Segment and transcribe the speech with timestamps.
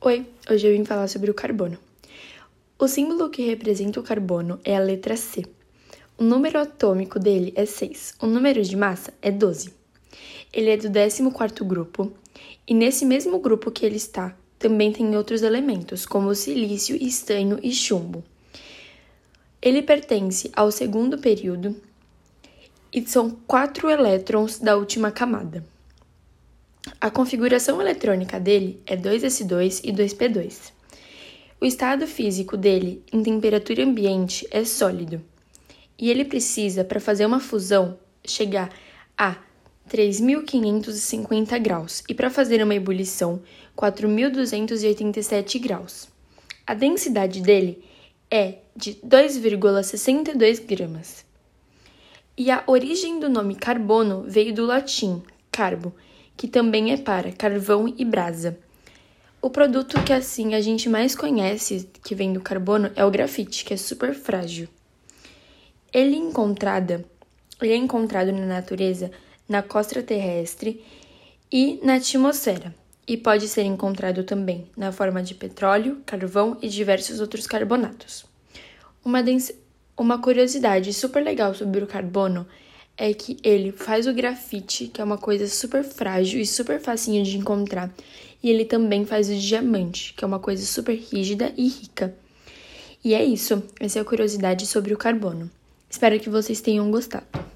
[0.00, 1.76] Oi, hoje eu vim falar sobre o carbono.
[2.78, 5.44] O símbolo que representa o carbono é a letra C.
[6.16, 9.74] O número atômico dele é 6, o número de massa é 12.
[10.52, 12.12] Ele é do 14 grupo,
[12.64, 17.72] e nesse mesmo grupo que ele está, também tem outros elementos, como silício, estanho e
[17.72, 18.22] chumbo.
[19.60, 21.74] Ele pertence ao segundo período
[22.92, 25.64] e são quatro elétrons da última camada.
[27.00, 30.72] A configuração eletrônica dele é 2s2 e 2p2.
[31.60, 35.22] O estado físico dele em temperatura ambiente é sólido,
[35.98, 38.70] e ele precisa, para fazer uma fusão, chegar
[39.16, 39.36] a
[39.88, 43.42] 3.550 graus e para fazer uma ebulição,
[43.76, 46.08] 4.287 graus.
[46.66, 47.82] A densidade dele
[48.30, 51.24] é de 2,62 gramas.
[52.36, 55.92] E a origem do nome carbono veio do latim carbo,
[56.38, 58.56] que também é para carvão e brasa.
[59.42, 63.64] O produto que assim a gente mais conhece que vem do carbono é o grafite,
[63.64, 64.68] que é super frágil.
[65.92, 67.04] Ele, encontrada,
[67.60, 69.10] ele é encontrado na natureza,
[69.48, 70.84] na costa terrestre
[71.50, 72.72] e na atmosfera,
[73.06, 78.24] e pode ser encontrado também na forma de petróleo, carvão e diversos outros carbonatos.
[79.04, 79.24] Uma,
[79.96, 82.46] uma curiosidade super legal sobre o carbono
[82.98, 87.24] é que ele faz o grafite, que é uma coisa super frágil e super facinho
[87.24, 87.94] de encontrar,
[88.42, 92.14] e ele também faz o diamante, que é uma coisa super rígida e rica.
[93.04, 95.48] E é isso, essa é a curiosidade sobre o carbono.
[95.88, 97.47] Espero que vocês tenham gostado.